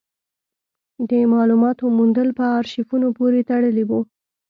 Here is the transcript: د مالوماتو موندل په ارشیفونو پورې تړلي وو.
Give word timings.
د 1.09 1.11
مالوماتو 1.31 1.85
موندل 1.97 2.29
په 2.39 2.43
ارشیفونو 2.59 3.07
پورې 3.17 3.39
تړلي 3.49 3.83
وو. 3.89 4.01